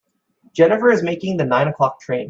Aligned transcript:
Jennifer 0.55 0.89
is 0.89 1.03
making 1.03 1.37
the 1.37 1.45
nine 1.45 1.67
o'clock 1.67 2.01
train. 2.01 2.19